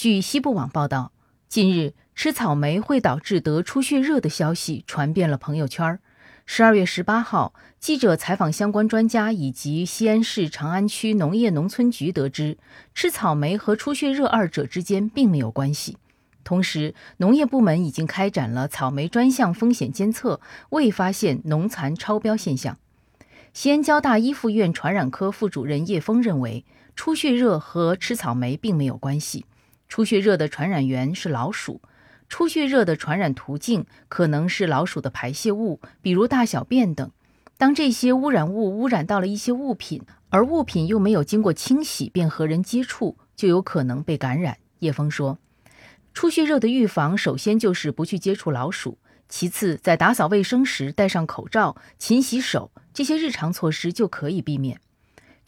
[0.00, 1.10] 据西部网报道，
[1.48, 5.98] 近日吃草莓会导致得出血热的消息传遍了朋友圈。
[6.46, 12.58] 十二月十八号，记者采访相关专家以及西安市长安区农业农村局，得知
[12.94, 15.96] 吃草莓和出血热二者之间并没有关系。
[16.44, 20.40] 同时，农业部门已经开展了草莓专项风险监测，
[20.70, 22.78] 未发现农残超标现象。
[23.52, 29.44] 西安交大一附院传染科副主任叶峰认为，出血热和吃草莓并没有关系。
[29.88, 31.80] 出血热的传染源是老鼠，
[32.28, 37.10] 出血热的传染途径可能是老鼠的排泄物，比如大小便等。
[37.56, 44.58] 当这些污染物污染到了一些物品，而物品又没有经过清洗便和人接触，就有可能被感染。
[44.80, 45.38] 叶峰说，
[46.12, 48.98] 出血热的预防首先就是不去接触老鼠，
[49.28, 54.80] 其次在打扫卫生时戴上口罩、勤洗手，这些日常措施就可以避免。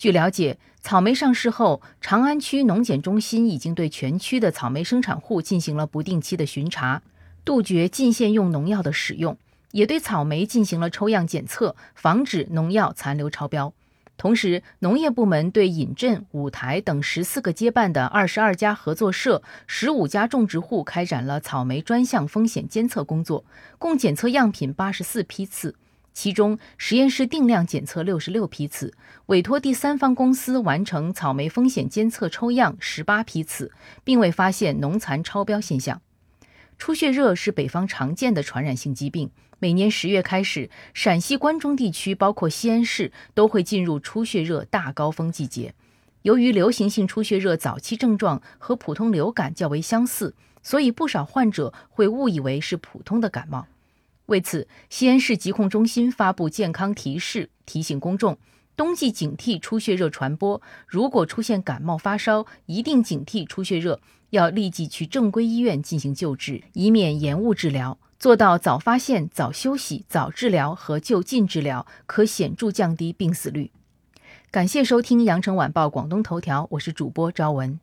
[0.00, 7.02] 据了解，草莓上市后，长安区农检中心已经对全区的草莓生产户进行了不定期的巡查，
[7.44, 9.36] 杜绝进线用农药的使用，
[9.72, 13.74] 也对草莓进行了抽样检测，防止农药残留超标。
[14.16, 23.44] 同时，农业部门对尹镇、五台等十四个街办的二十二家合作社、十五家种植户开展了草莓专项风险监测工作，
[23.78, 25.74] 共检测样品八十四批次。
[26.12, 28.92] 其中，实验室定量检测六十六批次，
[29.26, 33.72] 委托第三方公司完成草莓风险监测抽样十八批次，
[34.04, 36.02] 并未发现农残超标现象。
[36.76, 45.74] 出血热是北方常见的传染性疾病，每年十月开始，陕西关中地区包括西安市都会进入出血热大高峰季节。
[46.22, 53.66] 由于流行性出血热早期症状和普通流感较为相似，所以不少患者会误以为是普通的感冒。
[54.30, 58.38] 为此，西安市疾控中心发布健康提示，提醒公众：
[58.76, 60.62] 冬季警惕出血热传播。
[60.86, 64.00] 如果出现感冒发烧，一定警惕出血热，
[64.30, 67.98] 要立即去正规医院进行救治，以免延误治疗。
[68.20, 73.72] 做到早发现、早休息、早治疗和就近治疗，可显著降低病死率。
[74.52, 77.80] 感谢收听羊城晚报广东头条，我是主播朝文。